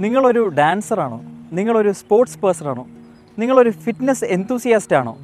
[0.00, 1.20] നിങ്ങളൊരു ഡാൻസറാണോ?
[1.52, 2.86] നിങ്ങളൊരു സ്പോർട്സ് പേഴ്സണാണോ?
[3.38, 5.16] നിങ്ങളൊരു ഫിറ്റ്നസ് എന്തൂസിയാസ്റ്റ് ആണോ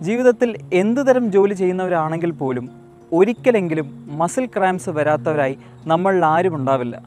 [0.00, 2.70] ജീവിതത്തിൽ എന്ത് തരം ജോലി ചെയ്യുന്നവരാണെങ്കിൽ പോലും
[3.12, 7.02] ഒരിക്കലെങ്കിലും മസിൽ ക്രാംസ് വരാത്തവരായി നമ്മളിൽ ആരും ഉണ്ടാവില്ല.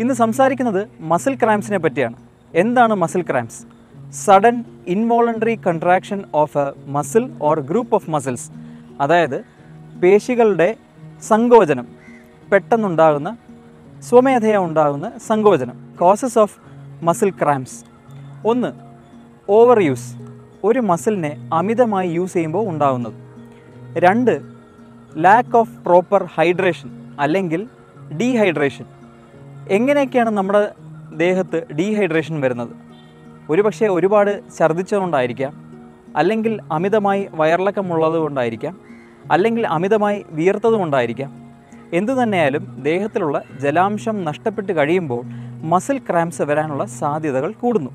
[0.00, 2.14] ഇന്ന് സംസാരിക്കുന്നത് മസിൽ ക്രാംസിനെ പറ്റിയാണ്.
[2.54, 3.66] എന്താണ് muscle cramps?
[4.12, 8.50] Sudden involuntary contraction of a muscle or group of muscles.
[9.00, 9.44] അതായത്
[10.02, 10.76] പേശികളുടെ
[11.22, 11.86] സങ്കോചനം
[12.52, 13.36] പെട്ടെന്നുണ്ടാകുന്ന
[14.02, 16.58] സ്വമേധയാ ഉണ്ടാകുന്ന സങ്കോചനം കോസസ് ഓഫ്
[17.02, 17.84] മസിൽ ക്രാംസ്
[18.46, 18.72] ഒന്ന്
[19.50, 20.16] ഓവർ യൂസ്
[20.64, 23.14] ഒരു മസിലിനെ അമിതമായി യൂസ് ചെയ്യുമ്പോൾ ഉണ്ടാകുന്നത്.
[23.98, 24.40] രണ്ട്
[25.16, 27.68] ലാക്ക് ഓഫ് പ്രോപ്പർ ഹൈഡ്രേഷൻ അല്ലെങ്കിൽ
[28.20, 28.84] ഡീഹൈഡ്രേഷൻ
[29.68, 30.72] എങ്ങനെയൊക്കെയാണ് നമ്മുടെ
[31.16, 32.76] ദേഹത്ത് ഡീഹൈഡ്രേഷൻ വരുന്നത്?
[33.50, 35.52] ഒരുപക്ഷെ ഒരുപാട് ഛർദ്ദിച്ചതുകൊണ്ടായിരിക്കാം
[36.16, 38.87] അല്ലെങ്കിൽ അമിതമായി വയറിളക്കമുള്ളത് കൊണ്ടായിരിക്കാം
[39.30, 41.48] അല്ലെങ്കിൽ അമിതമായി വിയർത്തത് കൊണ്ടായിരിക്കാം
[41.92, 45.22] എന്തു തന്നെയായാലും ദേഹത്തിലുള്ള ജലാംശം നഷ്ടപ്പെട്ട് കഴിയുമ്പോൾ
[45.62, 47.90] മസിൽ ക്രാംസ് വരാനുള്ള സാധ്യതകൾ കൂടുന്നു.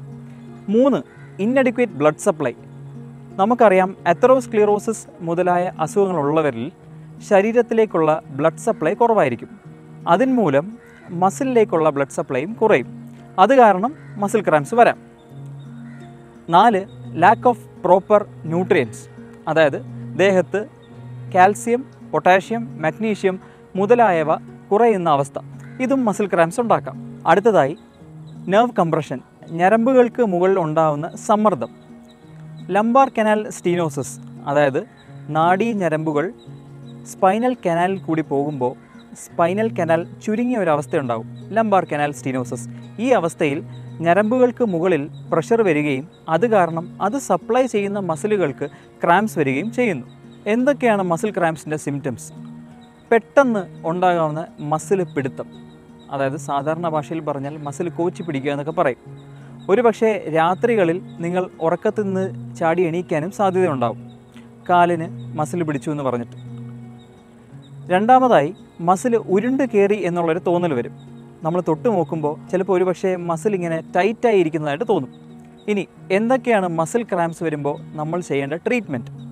[0.70, 0.98] മൂന്ന്
[1.42, 2.53] ഇന്നഡിക്വേറ്റ് ബ്ലഡ് സപ്ലൈ
[3.36, 6.72] നമുക്കറിയാം അത്രോസ്ക്ലിറോസിസ് മുതലായ അസുഖങ്ങളുള്ളവരിൽ
[7.30, 9.50] ശരീരത്തിലേക്കുള്ള ബ്ലഡ് സപ്ലൈ കുറവായിരിക്കും.
[10.08, 10.78] അതിന്മൂലം
[11.09, 13.09] മസിലിലേക്കുള്ള ബ്ലഡ് സപ്ലൈയും കുറയും.
[13.40, 14.97] അത് കാരണം മസിൽ ക്രാംസ് വരാം.
[16.50, 19.06] നാല് ലാക്ക് ഓഫ് പ്രോപ്പർ ന്യൂട്രിയൻസ്
[19.47, 19.81] അതായത്
[20.20, 20.83] ദേഹത്ത്
[21.36, 23.39] കാൽസ്യം പൊട്ടാഷ്യം മഗ്നീഷ്യം
[23.76, 24.36] മുതലായവ
[24.72, 25.40] കുറയുന്ന അവസ്ഥ.
[25.81, 27.23] ഇതും മസിൽ ക്രാംസ് ഉണ്ടാക്കാം.
[27.28, 27.78] അടുത്തതായി
[28.48, 29.20] നെർവ് കംപ്രഷൻ
[29.52, 31.70] ഞരമ്പുകൾക്ക് മുകളിൽ ഉണ്ടാവുന്ന സമ്മർദ്ദം.
[32.70, 34.86] ലംബാർ കനാൽ സ്റ്റീനോസിസ് അതായത്
[35.30, 36.34] നാഡീ ഞരമ്പുകൾ
[37.03, 38.73] സ്പൈനൽ കനാലിൽ കൂടി പോകുമ്പോൾ
[39.25, 43.64] സ്പൈനൽ കനാൽ ചുരുങ്ങിയ ഒരു അവസ്ഥയുണ്ടാകും ലംബാർ കനാൽ സ്റ്റീനോസിസ് ഈ അവസ്ഥയിൽ
[44.00, 48.70] ഞരമ്പുകൾക്ക് മുകളിൽ പ്രഷർ വരികയും അത് കാരണം അത് സപ്ലൈ ചെയ്യുന്ന മസിലുകൾക്ക്
[49.03, 50.23] ക്രാംസ് വരികയും ചെയ്യുന്നു.
[50.48, 52.34] എന്തൊക്കെയാണ് മസിൽ ക്രാംസിന്റെ സിംറ്റംസ്
[53.12, 55.46] പെട്ടെന്ന് ഉണ്ടാകാവുന്ന മസിൽ പിടുത്തം.
[56.12, 58.98] അതായത് സാധാരണ ഭാഷയിൽ പറഞ്ഞാൽ മസിൽ കോച്ചി പിടിക്കുക എന്നൊക്കെ പറയും.
[59.70, 64.12] ഒരു പക്ഷേ രാത്രികളിൽ നിങ്ങൾ ഉറക്കത്തിൽ നിന്ന് ചാടി എണീക്കാനും സാധ്യതയുണ്ടാവും.
[64.70, 66.38] കാലിന് മസിൽ പിടിച്ചു എന്ന് പറഞ്ഞിട്ട്.
[67.92, 70.92] രണ്ടാമതായി മസിൽ ഉരുണ്ട് കയറി എന്നുള്ളൊരു തോന്നൽ വരും.
[71.44, 75.14] നമ്മൾ തൊട്ട് നോക്കുമ്പോൾ ചിലപ്പോൾ ഒരു പക്ഷേ മസിൽ ഇങ്ങനെ ടൈറ്റായി ഇരിക്കുന്നതായിട്ട് തോന്നും.
[75.68, 79.24] ഇനി എന്തൊക്കെയാണ് മസിൽ ക്രാംസ് വരുമ്പോൾ നമ്മൾ ചെയ്യേണ്ട ട്രീറ്റ്മെന്റ്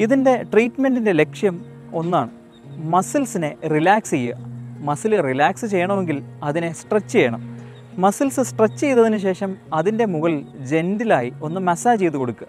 [0.00, 2.30] ഇതിന്റെ ട്രീറ്റ്മെന്റിന്റെ ലക്ഷ്യം ഒന്നാണ്
[2.76, 4.36] മസിൽസിനെ റിലാക്സ് ചെയ്യുക.
[4.80, 7.58] മസിൽ റിലാക്സ് ചെയ്യണമെങ്കിൽ അതിനെ സ്ട്രെച്ച് ചെയ്യണം.
[7.98, 12.46] മസിൽസ് സ്ട്രെച്ച് ചെയ്തതിന് ശേഷം അതിന്റെ മുകളിൽ ജെന്റിലായി ഒന്ന് മസാജ് ചെയ്ത് കൊടുക്കുക.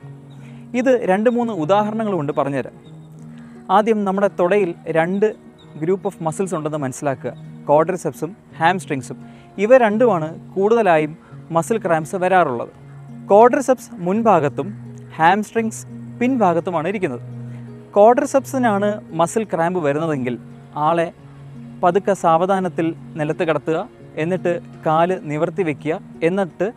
[0.75, 2.73] ഇത് രണ്ട് മൂന്ന് ഉദാഹരണങ്ങൾ കൊണ്ട് പറഞ്ഞുതരാം.
[3.72, 5.35] ആദ്യം നമ്മുടെ തുടയിൽ രണ്ട്
[5.79, 7.34] ഗ്രൂപ്പ് ഓഫ് മസിൽസ് ഉണ്ടെന്ന് മനസ്സിലാക്കുക.
[7.67, 9.25] കോഡ്രിസെപ്സും ഹാംസ്ട്രിങ്സും
[9.57, 11.17] ഇവ രണ്ടുമാണ് കൂടുതലായും
[11.51, 12.69] മസിൽ ക്രാംസ് വരാറുള്ളത്.
[13.28, 14.73] കോഡ്രിസെപ്സ് മുൻഭാഗത്തും
[15.16, 15.88] ഹാംസ്ട്രിങ്സ്
[16.19, 17.41] പിൻഭാഗത്തുമാണ് ഇരിക്കുന്നത്.
[17.96, 20.40] കോഡ്രിസെപ്സിനാണ് മസിൽ ക്രാമ്പ് വരുന്നതെങ്കിൽ
[20.75, 21.07] ആളെ
[21.84, 25.94] പതുക്കെ സാവധാനത്തിൽ നിലത്ത് കിടത്തുക എന്നിട്ട് കാൽ നിവർത്തി വെക്കുക
[26.24, 26.68] എന്നിട്ട്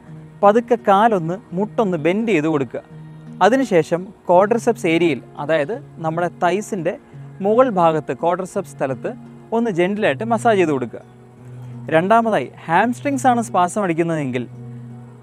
[0.42, 2.82] പതുക്കെ കാലൊന്ന് മുട്ടൊന്ന് ബെൻഡ് ചെയ്ത് കൊടുക്കുക.
[3.42, 6.98] അതിനുശേഷം കോഡ്രസെപ്സ് ഏരിയയിൽ അതായത് നമ്മുടെ തൈസിന്റെ
[7.40, 9.10] മുകൾ ഭാഗത്ത് കോഡ്രസെപ്സ് സ്ഥലത്ത്
[9.52, 11.00] ഒന്ന് ജെന്റിലായിട്ട് മസാജ് ചെയ്ത് കൊടുക്കുക.
[11.90, 14.48] രണ്ടാമതായി ഹാംസ്ട്രിങ്സ് ആണ് ശ്വാസം അടിക്കുന്നതെങ്കിൽ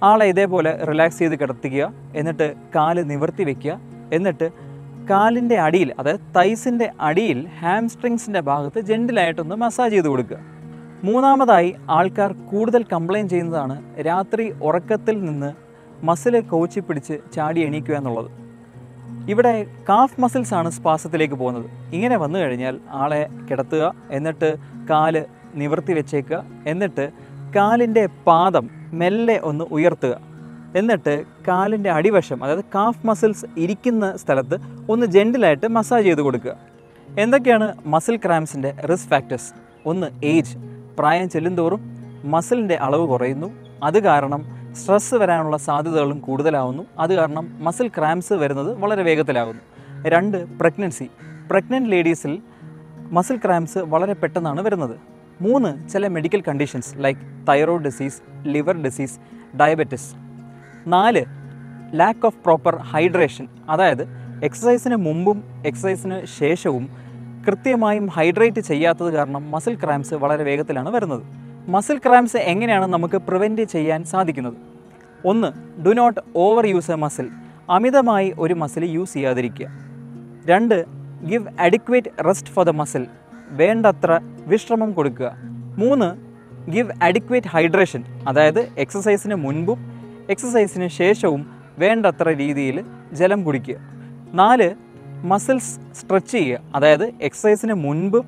[0.03, 3.73] ആളെ ഇതേപോലെ റിലാക്സ് ചെയ്ത് കിടത്തിക്കുക എന്നിട്ട് കാൽ നിവർത്തി വെക്കുക
[4.13, 4.70] എന്നിട്ട്
[5.09, 10.37] കാലിന്റെ അടിയിൽ അതായത് തൈസിന്റെ അടിയിൽ ഹാംസ്ട്രിങ്സിന്റെ ഭാഗത്ത് ജെന്റിലായിട്ടൊന്ന് മസാജ് ചെയ്ത് കൊടുക്കുക.
[11.03, 15.53] മൂന്നാമതായി ആൾക്കാർ കൂടുതൽ കംപ്ലയിന്റ് ചെയ്യുന്നതാണ് രാത്രി ഉറക്കത്തിൽ നിന്ന്
[16.05, 18.31] മസിൽ കോച്ചി പിടിച്ച് ചാടി എണീക്കുക എന്നുള്ളത്.
[19.29, 21.65] ഇവിടെ കാഫ് മസിൽസ് ആണ് സ്പാസത്തിലേക്ക് പോകുന്നത്.
[21.93, 24.55] ഇങ്ങനെ വന്നു കഴിഞ്ഞാൽ ആളെ കിടത്തുക എന്നിട്ട്
[24.89, 25.25] കാൽ
[25.55, 27.11] നിവർത്തി വെച്ചേക്കുക എന്നിട്ട്
[27.55, 30.30] കാലിന്റെ പാദം മെല്ലെ ഒന്ന് ഉയർത്തുക.
[30.75, 34.57] എന്നിട്ട് കാലിന്റെ അടിവശം അതായത് കാഫ് മസിൽസ് ഇരിക്കുന്ന സ്ഥലത്ത്
[34.89, 36.55] ഒന്ന് ജെന്റിലായിട്ട് മസാജ് ചെയ്ത് കൊടുക്കുക.
[37.19, 39.53] എന്തൊക്കെയാണ് മസിൽ ക്രാംസിന്റെ റിസ്ക് ഫാക്ടേഴ്സ്
[39.85, 40.57] ഒന്ന് ഏജ്
[40.99, 41.81] പ്രായം ചെല്ലുന്തോറും
[42.23, 43.53] മസിലിന്റെ അളവ് കുറയുന്നു.
[43.83, 44.45] അത് കാരണം
[44.75, 46.83] സ്ട്രെസ്സ് വരാനുള്ള സാധ്യതകളും കൂടുതലാവുന്നു.
[46.99, 49.61] അത് കാരണം മസിൽ ക്രാംസ് വരുന്നത് വളരെ വേഗത്തിലാകുന്നു
[50.09, 51.09] രണ്ട് പ്രഗ്നൻസി
[51.51, 52.41] പ്രഗ്നന്റ് ലേഡീസിൽ
[53.11, 54.99] മസിൽ ക്രാംസ് വളരെ പെട്ടെന്നാണ് വരുന്നത്.
[55.41, 57.19] മൂന്ന് ചില medical conditions like
[57.49, 59.19] thyroid disease liver disease
[59.57, 60.20] diabetes
[60.87, 61.25] നാല്
[61.93, 64.07] ലാക്ക് ഓഫ് പ്രോപ്പർ ഹൈഡ്രേഷൻ അതായത്
[64.43, 66.89] എക്സസൈസിന് മുമ്പും എക്സസൈസിന് ശേഷവും
[67.47, 71.23] കൃത്യമായും ഹൈഡ്രേറ്റ് ചെയ്യാത്തത് കാരണം മസിൽ ക്രാംസ് വളരെ വേഗത്തിലാണ് വരുന്നത്.
[71.67, 74.53] മസിൽ ക്രാംസ് എങ്ങനെയാണ് നമുക്ക് പ്രിവെന്റ് ചെയ്യാൻ സാധിക്കുന്നത്?
[75.25, 76.19] ഒന്ന് do not
[76.65, 77.29] overuse a muscle
[77.69, 79.67] അമിതമായി ഒരു മസിൽ യൂസ് ചെയ്യാതിരിക്കുക.
[80.45, 80.85] രണ്ട്
[81.25, 83.07] give adequate rest for the muscle
[83.49, 85.31] വേണ്ടത്ര വിശ്രമം കൊടുക്കുക.
[85.77, 86.31] മൂന്ന്
[86.71, 89.90] ഗിവ് അഡിക്വേറ്റ് ഹൈഡ്രേഷൻ അതായത് എക്സസൈസിന് മുൻപും
[90.31, 93.75] എക്സസൈസിന് ശേഷവും വേണ്ടത്ര രീതിയിൽ ജലം കുടിക്കുക.
[94.33, 94.75] നാല്
[95.23, 96.59] മസിൽസ് സ്ട്രെച്ച് ചെയ്യുക.
[96.75, 98.25] അതായത് എക്സസൈസിന് മുൻപും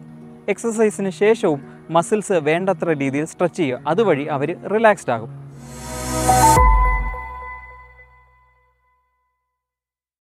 [0.49, 3.79] എക്സസൈസിന് ശേഷവും മസിൽസ് വേണ്ടത്ര രീതിയിൽ സ്ട്രെച്ച് ചെയ്യുക.
[3.87, 5.29] അതുവഴി അവർ റിലാക്സ്ഡ് ആകും.